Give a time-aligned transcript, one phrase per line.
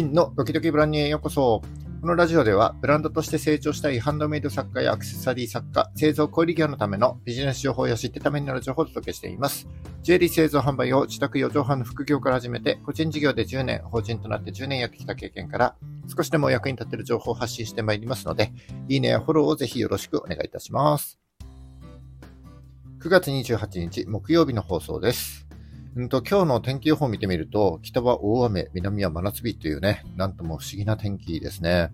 [0.00, 1.60] 真のドキドキブランニュへようこそ。
[2.00, 9.68] このラジオでは、ブランドとして成長したいハンドメイド作家やアクセサリー作家、製造小売業のためのビジネス情報や知ってためになる情報をお届けしています。
[10.02, 15.76] ジュエリー製造販売を自宅4畳半の副業から始めて、個人事業で10年、法人となって10年やってきた経験から、
[16.16, 18.54] 少しでも役に立てる情報を発信してまいりますので、
[18.88, 21.18] いいねやフォローをぜひよろしくお願いいたします。
[23.00, 25.49] 9月28日木曜日の放送です。
[25.98, 31.90] んと、今日の天気予報を見てみると、北は大雨、南は真夏日というね、なんとも不思議な天気ですね。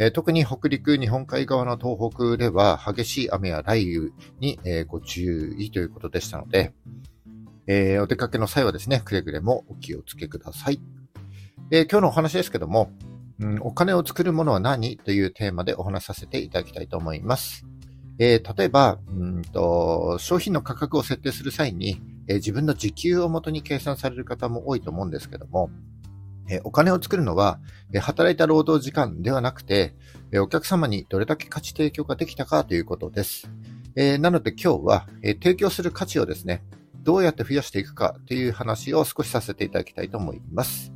[0.00, 6.72] えー、特に北陸、日本海側の東北では激しい雨や雷雨に、えー、ご注意ということでしたので、
[7.68, 10.80] えー、お出かけの際はですね、くれぐれもお気をつけください。
[11.70, 12.90] え今日のお話ですけども、
[13.40, 17.64] うん、お金を作るものは何というテーマでお話しさせていただきたいと思います。
[18.18, 25.70] え例えば、うんと、商品の価格を設定する際に、え自分の時給をもとに計算される方も多いと思うんですけども、
[26.48, 27.60] えお金を作るのは、
[27.92, 29.94] え働いた労働時間ではなくて、
[30.32, 33.50] えお客様にどれだけ価値提供ができたかということです。
[33.96, 36.62] えなので今日は、え提供する価値をですね、
[37.06, 40.95] どうやって増やしていくかという話を少しさせていただきたいと思います。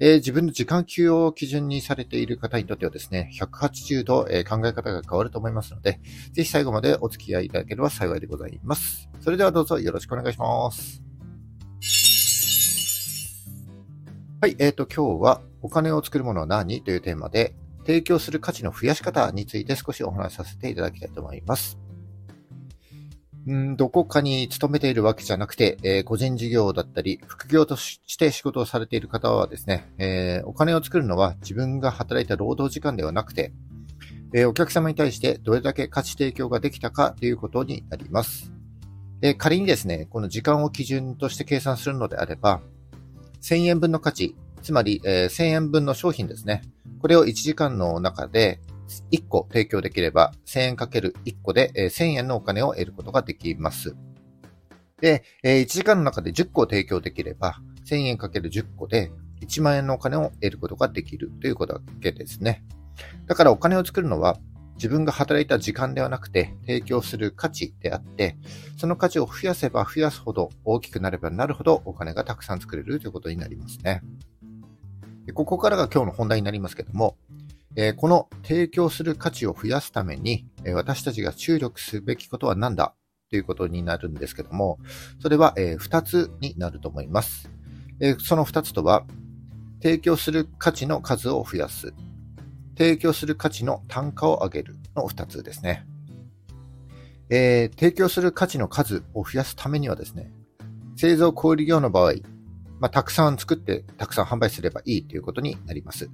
[0.00, 6.00] えー、自分の時間給を基準にされている方にとってはですね、180度、えー、考え方が変わると思いますので、
[6.32, 9.08] ぜひ最後までお付き合いいただければ幸いでございます。
[9.20, 11.02] それではどうぞよろしくお願いします。
[14.40, 21.85] はい、えっ、ー、と、今日はお金を作るものは何というテーマで、提供する価値の増やし方について少しお話しさせていただきたいと思います。
[23.52, 33.52] んどこかに勤めているわけじゃなくて、えー、個人事業だったり、副業として仕事をされている方はですね、えー、お金を作るのは自分が働いた労働時間ではなくて、
[34.32, 38.52] えー、お客様に対してどれだけ価値提供ができたかということになります。
[39.22, 42.60] え仮にですね、この時間を基準として計算するのであれば、
[43.40, 46.62] 1000円分の価値、つまり、え1000円分の商品ですね。
[47.00, 48.60] これを1時間の中で、
[49.10, 53.96] 1個提供できれば、1000円かける1個でえ、1000円のお金を得ることができます。
[55.00, 59.10] でえ、1時間の中で10個提供できれば、1000円かける10個で
[59.40, 62.64] 1万円のお金を得ることができるということだけですね。
[63.26, 64.38] だからお金を作るのは
[64.76, 68.36] 自分が働いた時間ではなくて提供する価値であって、
[68.78, 74.02] その価値を増やせば増やすほど大きくなればなるほどお金がたくさん作れるということになりますね。
[75.34, 77.16] ここからが今日の本題になりますけども、
[77.76, 82.94] えこの提供する価値を増やすために、え私たちが注力すべきことは何だ？
[83.30, 84.78] ということになるんですけども、
[85.20, 87.50] それは、え2つになると思います。
[88.00, 89.04] えその2つとは、
[89.82, 91.92] 提供する価値の数を増やす、
[92.78, 95.86] 提供する価値の単価を上げるの2つですね。
[97.28, 100.32] えー、提供する価値の数を増やすためにはですね、
[100.96, 102.14] 製造小売業の場合、
[102.78, 106.08] まあ、たくさん作ってたくさん販売すればいいということになります。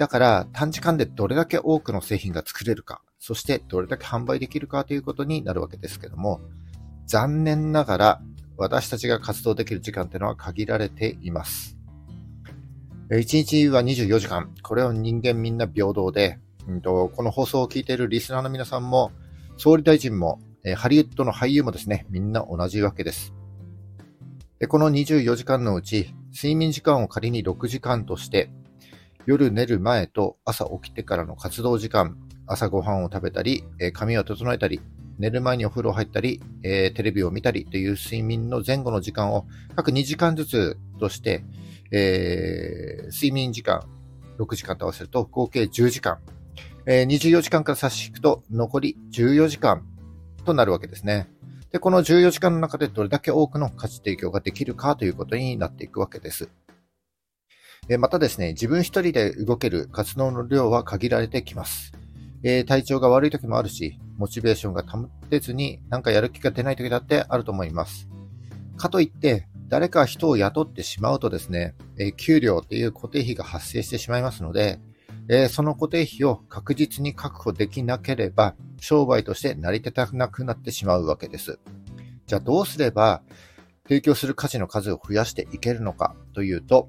[0.00, 6.40] だから短時間でどれだけ多くの製品が作れるか、そしてどれだけ販売できるかということになるわけですけども、
[7.04, 8.22] 残念ながら
[8.56, 11.76] 私たちが活動できる時間っていうのは限られています。
[13.10, 14.54] 1日は24時間。
[14.62, 19.12] これは人間みんな平等で、うんと、この放送を聞いているリスナーの皆さんも、
[19.58, 20.40] 総理大臣も、
[20.76, 23.34] ハリウッドの俳優もですね、みんな同じわけです。
[24.60, 28.50] でこの24時間のうち、睡眠時間を仮に6時間として、
[29.26, 32.16] 夜寝る前と朝起きてからの活動時間、
[32.46, 34.80] 朝ごはんを食べたり、え髪を整えたり、
[35.20, 41.44] 寝る前にお風呂入ったり、えー、テレビを見たりという睡眠の前後の時間を各2時間ずつとして、
[41.92, 43.82] えー、睡眠時間
[44.38, 46.20] 6時間と合わせると合計10時間、
[46.86, 49.84] えー、24時間から差し引くと残り14時間
[50.46, 51.28] となるわけですね。
[51.70, 56.48] で、この14時間の中でどれだけ多くの価値提供ができるかということになっていくわけです。
[57.98, 61.92] またですね、自分一人で動ける活動の量は限られてきます。
[62.42, 68.08] えー、体調が悪い時もあるし、モチベーションが保てずになんかやる気が出ない時だってあると思います。
[68.76, 74.80] かといって、誰か人を雇ってしまうとですね、えー、給料っていう固定費が発生してしまいますので、
[75.28, 81.58] えー、その固定費を確実に確保できなければ、商売として成り立たなくなってしまうわけです。
[82.26, 83.22] じゃあどうすれば、
[83.84, 86.88] 提供する価値の数を増やしていけるのかというと、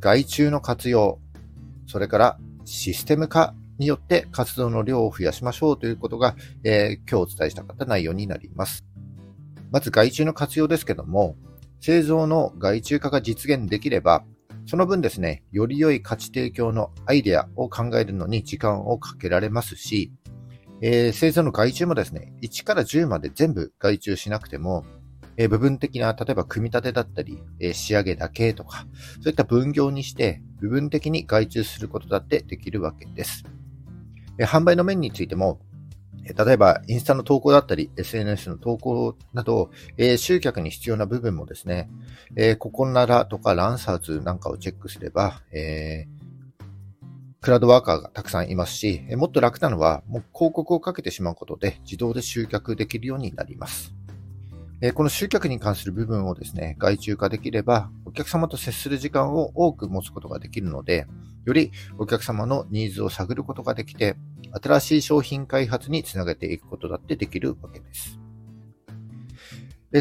[0.00, 1.20] 外注の活用、
[1.86, 8.84] それからシステム化によって活動の量を増やしましょうということが、えー、今日お伝えしたかった内容になります。
[9.70, 11.36] まず外注の活用ですけども、
[11.80, 14.24] 製造の外注化が実現できれば、
[14.66, 20.12] その分ですね、より良い価値提供のアイデアを考えるのに時間をかけられますし、
[20.82, 24.84] えー、製造の外注もですね、1から10まで全部外注しなくても、
[25.42, 28.86] え、部分的な、例えば組み立てだったり、え、仕上げだけとか、
[29.22, 33.44] そういった分業にして、部分的に外注することだってできるわけです。
[34.38, 35.58] え、販売の面についても、
[36.24, 41.88] 例えば、インスタの投稿だったり、SNS の投稿など、えー、集客に必要な部分もですね、
[42.36, 46.20] えー、ここならとかランサーズなんかをチェックすれば、えー、
[47.40, 53.94] クラウドワーカーがたくさんいますし、もっと楽なのは、もう広告をかけてしまうことで自動で集客できるようになります。
[54.82, 61.06] えこの集客に関する部分をですね、外注化できれば、お客様と接する時間を多く持つことができるので、
[61.44, 64.16] よりお客様のニーズを探ることができて、
[64.62, 68.18] 新しい商品開発につなげていくことだってできるわけです。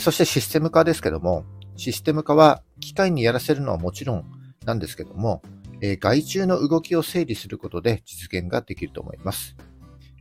[0.00, 1.44] そしてシステム化ですけども、
[1.76, 4.24] システム化は機械にやらせるのはもちろん
[4.64, 5.42] なんですけども、
[5.80, 9.56] えー、外注の動きを整理することで実現ができると思います。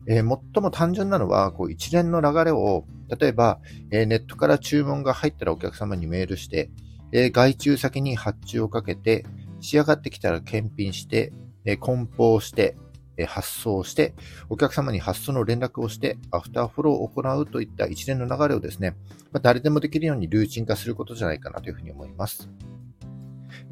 [0.07, 3.59] え、最も単純なのは、こう一連の流れを、例えば、
[3.91, 6.69] え、ネットから注文が入ったらお客様にメールして、
[7.11, 9.25] え、外注先に発注をかけて、
[9.59, 11.31] 仕上がってきたら検品して、
[11.65, 12.77] え、梱包して、
[13.17, 14.13] え、発送して、
[14.49, 18.95] お客様に発送の連絡をして、アフターフォローを行うといった一連の流れをですね、
[19.31, 22.49] ま、誰でもできるようにルーチン化することじゃないかなというふうに思います。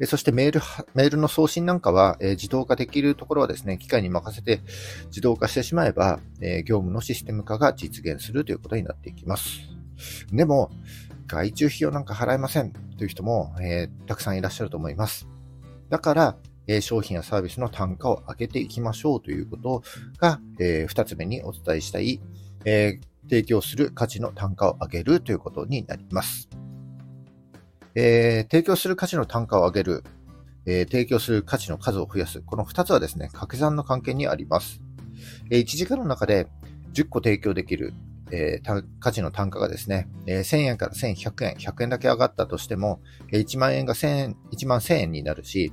[0.04, 0.60] そしてメール、
[0.94, 4.60] メールの送信なんかは、え自動化できるところはですね、機械に任せて
[5.06, 9.60] 自動化してしまえば、え業務のシステム化が実現するということになっていきます。
[10.30, 10.70] でも、
[11.26, 15.26] 外注費用なんか払えませんという人も、えー、たくさんいらっしゃると思います。
[15.88, 19.82] だから、えー、商品やサービスの単価を上げていきましょうということ
[20.18, 22.20] が、えー、二つ目にお伝えしたい、
[22.64, 26.48] え提供する価値の単価を上げるということになります。
[27.98, 30.04] えー、提供する価値の単価を上げる、
[30.66, 32.42] えー、提供する価値の数を増やす。
[32.42, 34.82] この2つはですね、掛け算の関係にあります。
[35.50, 36.46] えー、1時間の中で
[36.92, 37.94] 10個提供できる、
[38.30, 43.00] えー、価値の単価がですね、えー、1000円から1100円、100円だけ上がったとしても、
[43.32, 45.72] えー、1万円が1000円、1万1000円になるし、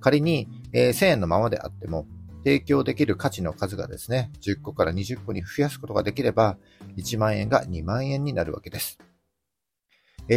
[0.00, 2.08] 仮に、えー、1000円のままであっても、
[2.42, 6.56] 提供できる価値の数がですね、10個から20個に増やすことができれば、
[6.96, 8.98] 1万円が2万円になるわけです。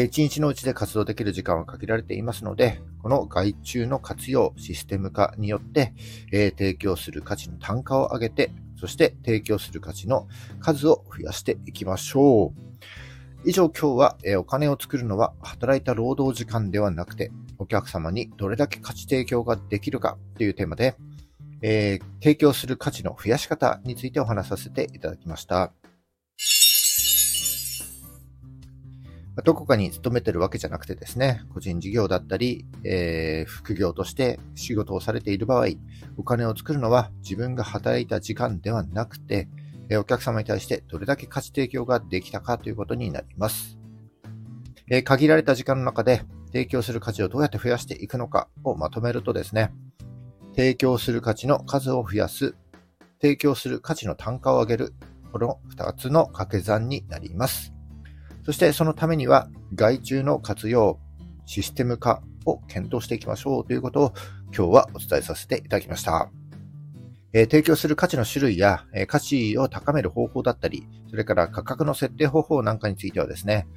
[0.02, 5.94] 1日のうちで活動できる時間は限られていますので、この外注の活用、システム化によって、
[6.32, 10.28] え提供する価値の単価を上げて、そして提供する価値の
[10.60, 12.60] 数を増やしていきましょう。
[13.46, 20.96] 以上今日は、えお金を作るのは働いた労働時間ではなくて、お客様にどれだけ価値提供ができるかというテーマで、
[21.62, 25.72] えー、提供する価値の増やし方についてお話しさせていただきました。
[29.42, 35.70] どこかに勤めてるわけじゃなくてですね、個人事業だったり、えー、副業として仕事をされている場合、
[36.18, 39.48] お金を作るのは自分が働いた時間ではなくて、
[39.90, 43.80] えお客様に対してどれだけ価値提供ができたかということになります。
[44.90, 49.72] えー、限られた時間の中で提供する価値をどうやって増やしていくのかをまとめるとですね、
[50.56, 52.56] 提供する価値の数を増やす、
[53.20, 54.94] 提供する価値の単価を上げる、
[55.32, 57.74] この2つの掛け算になります。
[58.46, 61.00] そしてそのためには外注の活用、
[61.46, 64.14] システム化を検討していきましょうということを
[64.56, 66.30] 今日はお伝えさせていただきました。
[67.36, 73.68] えー、提供する価値の種類や、えー、価値を高める方法だったり、それから価格の設定方法なんかについてはですね、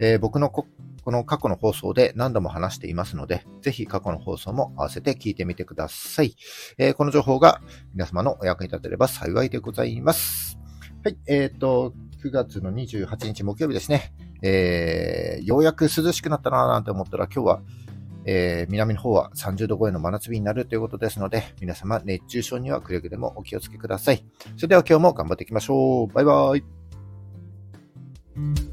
[0.00, 0.66] えー、僕のこ
[1.06, 6.36] の過去の放送で何度も話していますので、ぜひ過去の放送も合わせて聞いてみてください。
[6.76, 7.62] えこの情報が
[7.94, 10.58] 皆様のお役に立てれば幸いでございます。
[11.02, 11.94] はい、えっ、と、
[12.26, 17.62] 9月の28日木曜日ですね、えー、ようやく涼しくなったななんて思ったら今日は、
[18.24, 24.24] えー、南の方は30度超えの真夏日になるということですので、皆様熱中症にはくれぐれもお気をつけください。
[24.56, 26.06] それでは今日も頑張っていきましょう。
[26.08, 28.65] バイバイ。